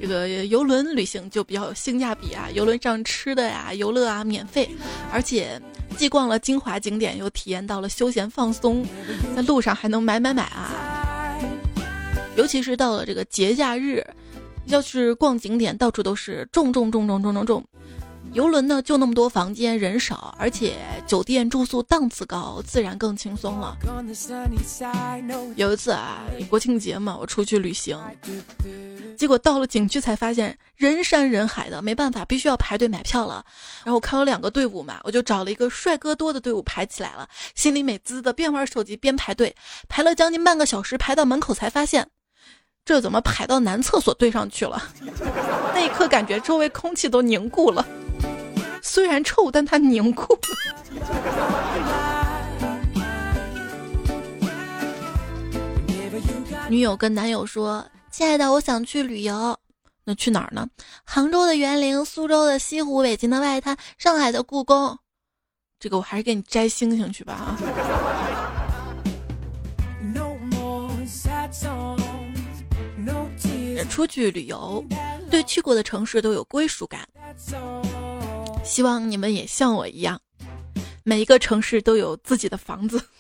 [0.01, 4.69] 这个游轮旅行就比较有性价比啊，游轮上吃的呀、游乐啊免费，
[5.11, 5.61] 而且
[5.97, 8.85] 既逛了精华景点，又体验到了休闲放松，
[9.35, 11.39] 在路上还能买买买啊！
[12.37, 14.05] 尤其是到了这个节假日，
[14.67, 17.65] 要去逛景点，到处都是重重重重重重重。
[18.35, 20.75] 游轮呢，就那么多房间，人少，而且
[21.07, 23.77] 酒店住宿档次高，自然更轻松了。
[25.55, 26.21] 有一次啊，
[26.51, 27.97] 国庆节嘛，我出去旅行，
[29.17, 33.45] 结果到了景区才发现人山人海的，没办法，必须要排队买票了。
[33.85, 39.55] 然后我看有两个队伍嘛，我就找了一个帅哥多的队伍排起来了，心里美滋滋的，边玩手机边排队，
[39.89, 42.09] 排了将近半个小时，排到门口才发现，
[42.85, 44.83] 这怎么排到男厕所对上去了？
[45.73, 47.87] 那一刻感觉周围空气都凝固了。
[48.95, 50.39] 虽然臭，但它凝固。
[56.69, 59.59] 女友跟男友说：“亲爱的，我想去旅游，
[60.05, 60.69] 那去哪儿呢？
[61.05, 64.97] 杭州的园林、苏州的西湖、北京的外滩、上海的故宫。
[65.81, 67.59] 这个我还是给你摘星星去吧啊！”
[73.91, 74.85] 出去旅游，
[75.31, 77.09] 对去过的城市都有归属感。
[78.65, 80.19] 希望你们也像我一样，
[81.05, 83.03] 每一个城市都有自己的房子。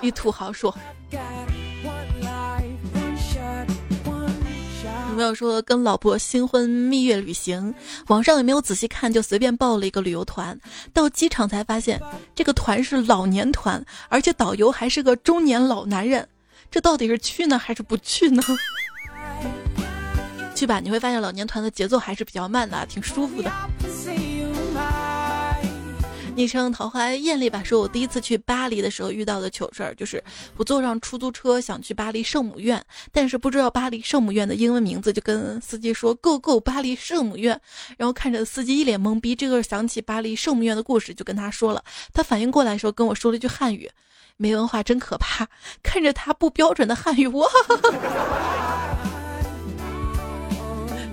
[0.00, 0.74] 一土豪说
[5.10, 7.74] ：“有没有说跟老婆新婚蜜月旅行？
[8.06, 10.56] 网上也没有仔细看，就随便报了一个旅游团。
[10.92, 12.00] 到机场才发现，
[12.36, 16.28] 这个团是老年团，而且导游还是个中年老男人。
[16.70, 18.40] 这到底是去呢还是不去呢？”
[20.58, 23.48] 去吧，你会发现老年团的节奏还是比较慢的，挺舒服的。
[26.34, 30.22] 昵称桃花艳丽吧，说我第一次去巴黎的时候遇到的糗事儿，就是
[30.56, 37.60] 我坐上出租车想去巴黎圣母院，但是不知道巴黎圣母院的英文名字，就跟司机说 “Go Go 巴黎圣母院”，
[37.96, 41.84] 然后看着司机一脸懵逼，这个想起巴黎圣母院的故事，就跟他说了。
[42.12, 43.88] 他反应过来的时候跟我说了一句汉语
[44.36, 45.46] ：“没文化真可怕。”
[45.84, 47.46] 看着他不标准的汉语，哇！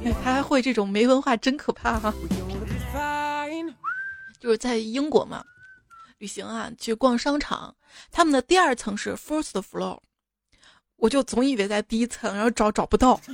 [0.24, 2.14] 他还会这种没文化，真可怕哈！
[4.40, 5.44] 就是在英国嘛，
[6.20, 7.76] 旅行啊，去逛商场，
[8.12, 10.00] 他们的第二层是 first floor，
[10.98, 13.20] 我就总以为在第一层，然后找找不到。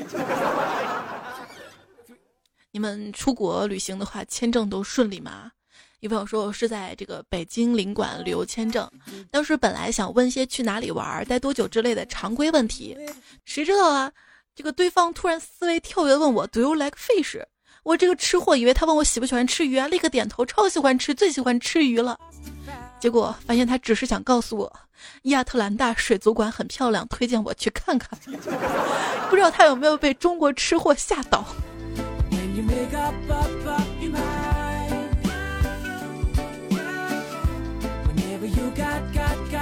[2.71, 5.51] 你们出国旅行的话，签证都顺利吗？
[5.99, 8.89] 有朋友说我是在这个北京领馆旅游签证，
[9.29, 12.97] 当时本来想问些去哪里玩、待多久之类的常规问题，
[13.45, 14.09] 谁知道啊？
[14.53, 17.41] 这个对方突然思维跳跃问我 “Do you like fish？”
[17.83, 22.19] 我这个吃货以为他问我喜不喜欢吃鱼啊，立刻点头，超喜欢吃，最喜欢吃鱼了。
[22.99, 24.71] 结果发现他只是想告诉我
[25.23, 28.19] 亚特兰大水族馆很漂亮，推荐我去看看。
[29.29, 31.45] 不知道他有没有被中国吃货吓到？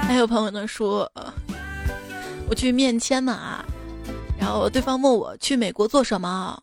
[0.02, 1.10] 还有朋友呢说，
[2.48, 3.64] 我去面签嘛啊。
[4.40, 6.58] 然后对方问我去美国做什么，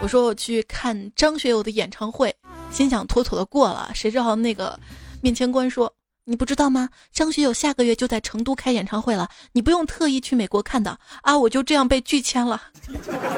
[0.00, 2.34] 我说我去看张学友的演唱会，
[2.72, 3.90] 心想妥妥的过了。
[3.94, 4.80] 谁知道那个
[5.20, 5.92] 面签官说
[6.24, 6.88] ：“你不知道吗？
[7.12, 12.60] 张学友下个月就在成都开演唱会了，你不用特意去美国看的啊！”我就这样被拒签了。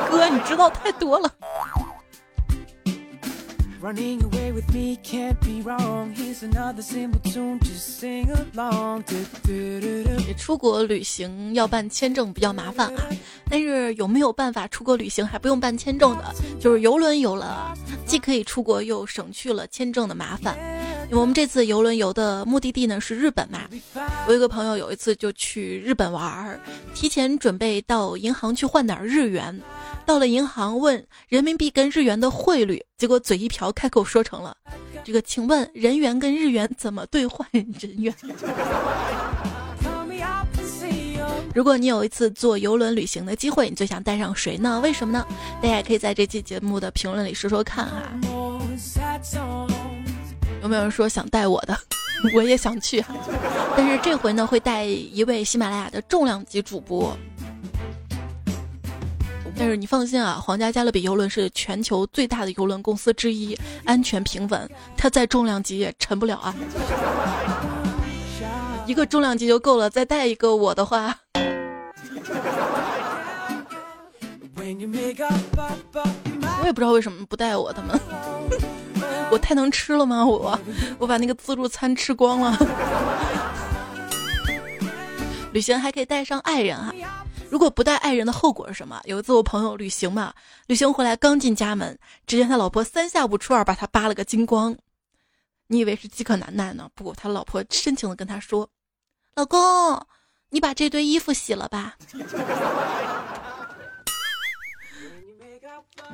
[0.09, 1.31] 哥，你知道太多了。
[3.83, 6.15] Running away with me can't be wrong.
[6.15, 9.03] Here's another simple tune, just sing along.
[10.39, 13.03] 出国旅行要办签证比较麻烦啊，
[13.51, 16.33] 但是有没有办法出国旅行还不用办签证的？
[16.61, 20.57] 就是游轮游了，既可以出国又省去了签证的麻烦。
[21.11, 23.63] 我们这次游轮游的目的地呢是日本嘛？
[24.29, 26.61] 我有个朋友有一次就去日本玩儿，
[26.95, 29.61] 提前准备到银行去换点日元。
[30.05, 34.57] 到了银行问人民币跟日元的汇率，结果嘴一瓢，开口说成了
[35.05, 37.65] ：“这个，请问人元跟日元怎么兑换人
[37.99, 38.15] 元？”
[41.55, 44.81] 如果你有一次坐游轮旅行的机会，你最想带上谁呢？
[44.83, 45.27] 为什么呢？
[45.63, 48.03] 大家也可以在这期节目的评论里说说看哈。
[50.63, 51.79] 有没有人说想带我的？
[52.35, 53.05] 我也想去，
[53.77, 57.17] 但是这回呢会带一位喜马拉雅的重量级主播。
[59.63, 66.53] 但是你放心啊，皇家加勒比游轮是全球最大的游轮公司之一，安全平稳，它再重量级也沉不了啊。
[68.89, 71.17] 一个重量级就够了，再带一个我的话，
[74.57, 74.65] 我
[76.65, 77.97] 也不知道为什么不带我他们，
[79.31, 80.27] 我太能吃了吗？
[80.27, 80.59] 我
[80.99, 82.59] 我把那个自助餐吃光了。
[85.55, 86.93] 旅行还可以带上爱人啊。
[87.53, 88.99] 如果不带爱人的后果是什么？
[89.05, 90.33] 有一次我朋友旅行嘛，
[90.69, 94.75] 旅行回来刚进家门，只见他老婆三下五除二把他扒了个精光。
[95.67, 96.89] 你以为是饥渴难耐呢？
[96.95, 98.71] 不，他老婆深情的跟他说
[99.37, 99.59] ：“老公，
[100.49, 101.95] 你把这堆衣服洗了吧。”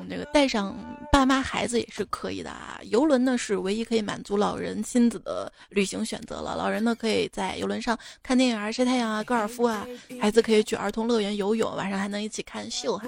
[0.08, 0.76] 那个带上
[1.10, 2.78] 爸妈孩子也是可以的啊。
[2.84, 6.54] 游轮呢是唯一可以满足老人亲子的旅行选择了。
[6.56, 9.86] 老人呢可以在游轮上看电影啊、晒太阳啊、高尔夫啊；
[10.20, 13.06] 孩子可以去儿童乐园游泳，晚上还能一起看秀哈。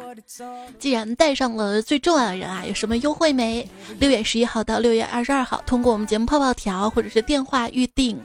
[0.79, 3.69] 既然带上了最重要的人啊，有什么优惠没？
[3.99, 8.19] 六月十一号到六月二十二号，通过我们节目泡泡条或者是电话预定。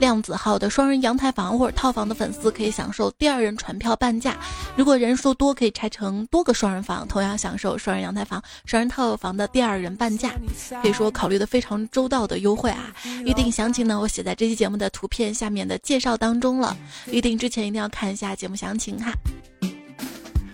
[0.00, 4.34] 量子号的双人阳台房或者套房的粉丝可以享受第二人船票半价，
[4.74, 10.32] 如果人数多可以拆成多个双人房，同样享受双人阳台房、双人套房的第二人半价，
[10.82, 12.92] 可以说考虑的非常周到的优惠啊！
[13.26, 16.74] 预定详情呢，我写在这期节目的图片下面的介绍当中了。
[17.10, 19.12] 预定之前一定要看一下节目详情哈。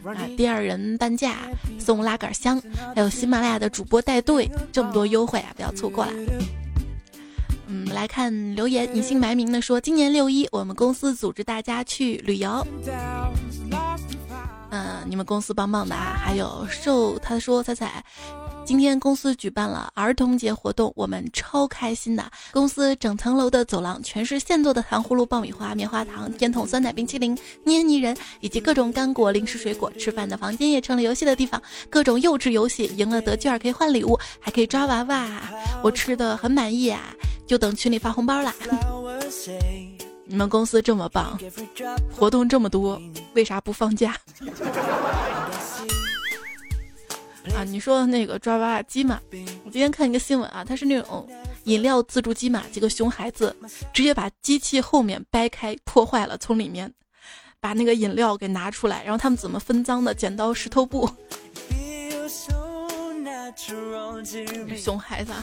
[0.04, 1.36] 啊，第二人半价
[1.78, 2.60] 送拉杆箱，
[2.94, 6.12] 还有喜马拉雅的主播带队，这么多优惠啊，不要错过了。
[7.68, 12.66] 嗯，来看留言，隐姓埋名的说，今年六一我们公司组织大家去旅游。
[14.70, 16.16] 嗯，你们公司棒棒的啊！
[16.18, 18.04] 还有瘦，他说彩彩。
[18.66, 22.24] 今天公司举办了儿童节活动，我们超开心的。
[22.50, 29.88] 公司整层楼的走廊全是现做的糖葫芦、爆米花、棉花糖、甜筒、酸奶、冰淇淋、捏泥人以及各种干果、零食、水果。
[29.92, 35.28] 吃饭的房间也成了游戏的地方，各种幼稚游戏，赢了得券可以换礼物，还可以抓娃娃。
[35.80, 37.14] 我吃的很满意啊，
[37.46, 38.52] 就等群里发红包啦。
[40.24, 41.38] 你们公司这么棒，
[42.12, 43.00] 活动这么多，
[43.34, 44.16] 为啥不放假？
[47.54, 49.20] 啊，你说那个抓娃娃机嘛？
[49.64, 51.28] 我今天看一个新闻啊，它是那种
[51.64, 53.54] 饮料自助机嘛，几个熊孩子
[53.92, 56.92] 直接把机器后面掰开破坏了，从里面
[57.60, 60.14] 把那个饮料给拿出来，然后他们怎么分赃的？
[60.14, 61.08] 剪刀石头布。
[64.76, 65.42] 熊孩子啊，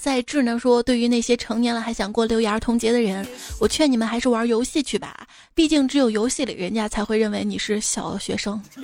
[0.00, 3.26] 在智能说，对于那些成年了还想过六一儿童节的人，
[3.58, 8.60] 我劝你们还是玩游戏去吧，毕竟只有游戏里人家才会认为你是小学生。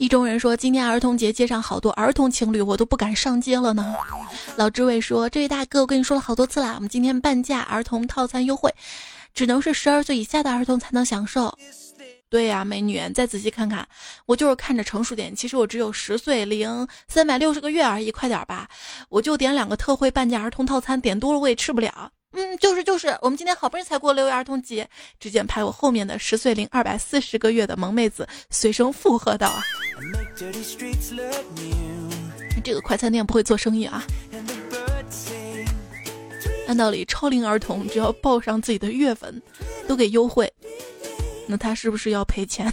[0.00, 3.94] 意中人说，今天儿童节街上好多儿童情侣，我都不敢上街了呢。
[4.56, 8.74] 老知伟说，这位大哥，我跟你说了好多次啦，我们今天半价儿童套餐优惠，
[9.34, 11.54] 只能是十二岁以下的儿童才能享受。
[12.30, 13.86] 对呀，美女，再仔细看看，
[14.24, 18.66] 我就是看着成熟点，其实我只有十岁零三百六十个月而已，快点吧，
[19.10, 22.10] 我就点两个特惠半价儿童套餐，点多了我也吃不了。
[22.32, 29.62] 嗯，就是就是，我们今天好不容易才过六一儿童节，只见排我后面的十岁零二百四十个月的萌妹子随声附和道啊，
[32.62, 34.04] 这个快餐店不会做生意啊。
[36.68, 39.42] 按道理，超龄儿童只要报上自己的月份，
[39.88, 40.52] 都给优惠。
[41.48, 42.72] 那他是不是要赔钱？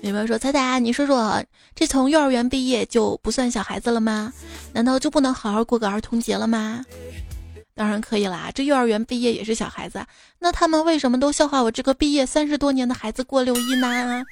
[0.00, 0.78] 有没有说彩彩？
[0.80, 1.42] 你说说，
[1.74, 4.32] 这从幼儿园毕业就不算小孩子了吗？
[4.72, 6.84] 难道就不能好好过个儿童节了吗？
[7.74, 10.04] 当然可以啦，这幼儿园毕业也是小孩子。
[10.38, 14.24] 那他们为什么都笑话我这个毕业三十多年的孩子过六一呢？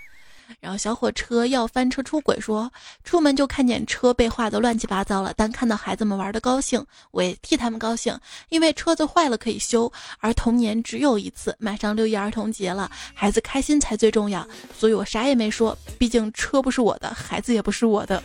[0.61, 2.70] 然后小火车要翻车出轨，说
[3.05, 8.16] 出门就看见车被画的乱七八糟了，但看到孩子们玩的高兴，我也替他们高兴，
[8.49, 9.90] 因为车子坏了可以修，
[10.20, 11.57] 而童年只有一次。
[11.59, 14.47] 马上六一儿童节了，孩子开心才最重要，
[14.78, 18.22] 所以我啥也没说，毕竟车不是我的，孩子也不是我的。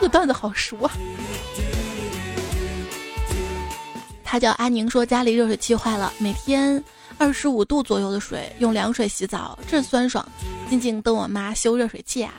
[0.00, 0.92] 这段子好熟啊！
[4.22, 6.82] 他叫阿宁，说家里热水器坏了，每天。
[7.18, 10.26] 二十五度左右的水，用凉水洗澡，这酸爽。
[10.68, 12.34] 静静等我妈修热水器啊。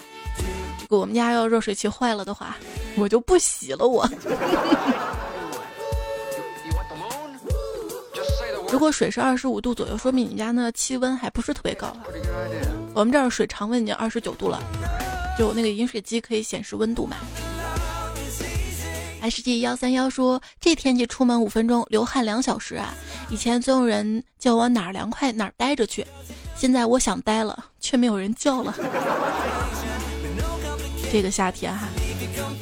[0.82, 2.58] 如果我们家要热水器坏了的话，
[2.98, 3.88] 我就不洗了。
[3.88, 4.08] 我。
[8.70, 11.96] 如果水是二十五度左右，说明你家那气温还不是特别高。
[12.94, 14.62] 我们这儿水常温已经二十九度了，
[15.40, 17.16] 就那个饮水机可以显示温度嘛。
[19.30, 22.94] 世界幺三幺说：“这天气出门五分钟，流汗两小时啊！
[23.30, 26.06] 以前总有人叫我哪儿凉快哪儿待着去，
[26.56, 28.74] 现在我想待了，却没有人叫了。
[31.12, 31.88] 这个夏天哈，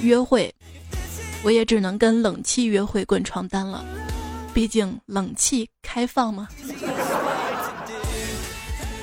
[0.02, 0.54] 约会
[1.44, 3.84] 我也只能跟冷气约会滚床单了，
[4.54, 6.48] 毕竟冷气开放嘛。”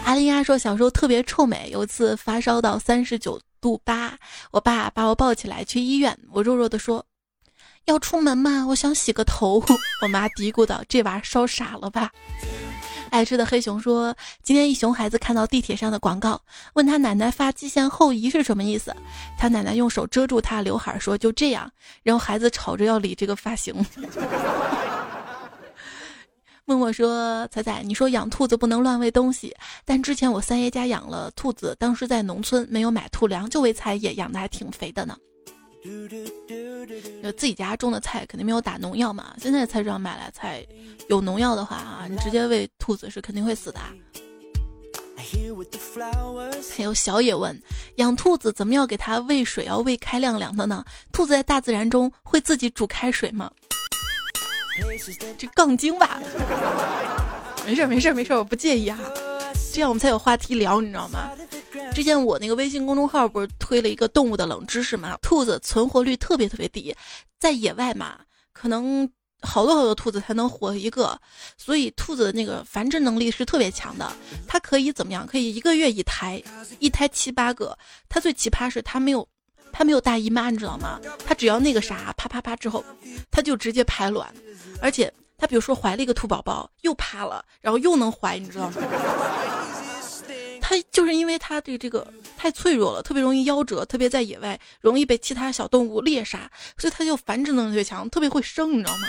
[0.05, 4.19] 阿丽亚说：“小时候特别臭美，有次发烧到三十九度八，
[4.51, 7.05] 我爸把我抱起来去医院，我弱弱的说。”
[7.87, 8.65] 要出门吗？
[8.69, 9.63] 我想洗个头。
[10.03, 12.11] 我妈嘀咕道：“这娃烧傻了吧？”
[13.11, 16.41] 爱吃的黑熊说：“今天一熊孩子看到地铁上的广告，
[16.75, 18.95] 问他奶奶发际线后移是什么意思。
[19.37, 21.69] 他奶奶用手遮住他刘海说：‘就这样。’
[22.05, 23.75] 然后孩子吵着要理这个发型。
[26.65, 29.53] ”默默说：“彩彩，你说养兔子不能乱喂东西，
[29.85, 35.17] 但之前我三爷家养了兔子，当时在农村没有买兔粮，就喂菜叶，养的还挺肥的呢。”
[37.23, 39.35] 就自己家种的菜肯定没有打农药嘛。
[39.39, 40.67] 现在菜市场买来菜
[41.09, 43.81] 有农药的话啊，你直接喂兔子是肯定会死的。
[46.77, 47.59] 还有小野问，
[47.97, 50.85] 养兔子怎么要给它喂水要喂开亮亮的呢？
[51.13, 53.51] 兔子在大自然中会自己煮开水吗？
[55.37, 56.21] 这杠精吧？
[57.67, 58.99] 没事没事没事，我不介意啊，
[59.73, 61.31] 这样我们才有话题聊，你知道吗？
[61.95, 65.17] 之前我那个微信公众号不是推了一个动物的冷知识嘛？
[65.23, 66.95] 兔子存活率特别特别低，
[67.39, 68.19] 在野外嘛，
[68.53, 69.09] 可能
[69.43, 71.19] 好多好多兔子才能活一个，
[71.57, 74.13] 所以兔子的那个繁殖能力是特别强的。
[74.47, 75.27] 它可以怎么样？
[75.27, 76.43] 可以一个月一胎，
[76.79, 77.77] 一胎七八个。
[78.09, 79.27] 它最奇葩是它没有，
[79.73, 81.01] 它没有大姨妈，你知道吗？
[81.25, 82.85] 它只要那个啥，啪啪啪之后，
[83.31, 84.33] 它就直接排卵，
[84.83, 88.77] 而且它比如说怀了一个兔宝宝，又趴了，然后又能怀，你知道吗？
[90.71, 92.07] 它就是因为它的这个
[92.37, 96.49] 太脆弱了，特别容易夭折，特别在野外容易被其他小动物猎杀，
[96.79, 99.09] 所以它就繁殖能力特别强，特别会生，你知道吗？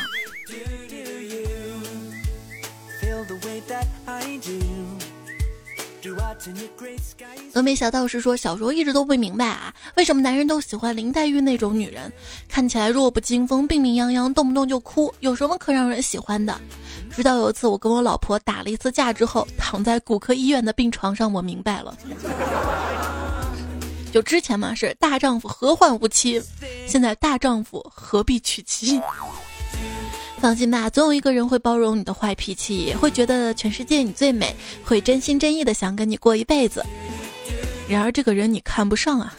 [7.54, 12.12] 峨眉小道士说：“小时候一直都不明白啊，为什么男人都喜欢林黛玉那种女人，
[12.48, 16.60] 看起来弱不禁风、病病殃殃，动不动就哭，有什么可让人喜欢的？”
[17.16, 21.96] 直到有一次我跟我老婆打了一次架之后，躺在骨科医院的病床上，我明白了。
[24.12, 26.42] 就之前嘛是大丈夫何患无妻，
[26.88, 29.00] 现在大丈夫何必娶妻？
[30.42, 36.84] 放心吧，总有一个人会包容你的坏脾气，会觉得全世界你最美，会真心真意的想跟你过一辈子。
[37.88, 39.36] 然而这个人你看不上啊。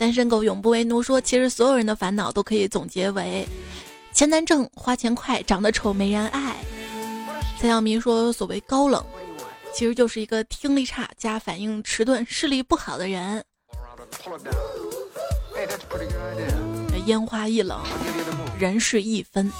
[0.00, 3.46] 单身狗永不为奴说，其实所有人的烦恼都可以总结为：
[4.12, 6.56] 钱难挣、花钱快、长得丑、没人爱。
[7.56, 9.00] 蔡小明说，所谓高冷，
[9.72, 13.44] 其实就是一个听力差加反应迟钝、视力不好的人。
[17.06, 17.78] 烟花易冷，
[18.58, 19.52] 人事易分，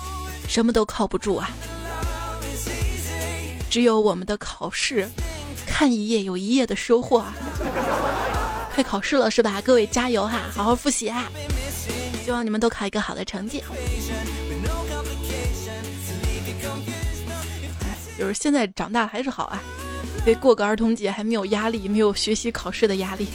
[0.48, 1.50] 什么都靠不住啊！
[3.68, 5.08] 只有我们的考试，
[5.66, 7.34] 看一页有一页的收获啊！
[8.74, 9.60] 快考试了是吧？
[9.60, 11.30] 各位加油哈，好好复习啊！
[12.24, 13.62] 希望你们都考一个好的成绩。
[18.16, 19.60] 就是现在长大还是好啊，
[20.24, 23.28] 得过个儿童节还没有压力，没有学习考试的压力。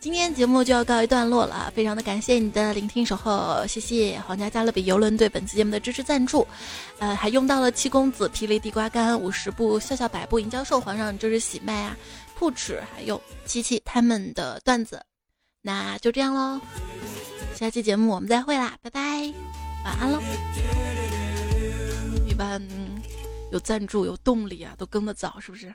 [0.00, 6.46] 今天节目就要告一段落了，非常的感谢你的聆听守候，谢谢皇家加勒比游轮对本期节目的支持赞助，
[7.00, 11.96] 呃，还用到了七公子、霹雳地瓜干、五十步、笑笑百步、银教授、皇上就是喜麦啊、
[12.36, 15.04] 铺纸，还有琪琪他们的段子，
[15.62, 16.60] 那就这样喽，
[17.56, 19.00] 下期节目我们再会啦，拜拜，
[19.84, 20.20] 晚安喽。
[22.28, 22.62] 一般
[23.50, 25.74] 有赞助有动力啊，都更得早，是不是？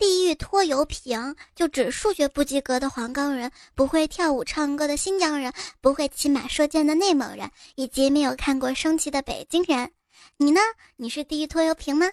[0.00, 9.92] 地狱拖油瓶就指数学不及格的黄冈人，不会跳舞唱歌的新疆人，不会骑马射箭的内蒙人，以及没有看过升旗的北京人。
[10.38, 10.60] 你呢？
[10.96, 12.06] 你是地狱拖油瓶吗？